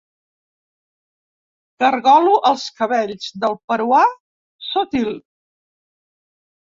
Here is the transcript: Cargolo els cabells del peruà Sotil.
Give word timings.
Cargolo 1.83 2.33
els 2.51 2.65
cabells 2.79 3.29
del 3.45 3.55
peruà 3.73 4.03
Sotil. 4.73 5.13